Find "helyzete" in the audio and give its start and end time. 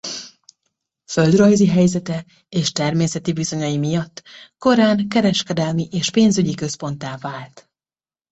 1.67-2.25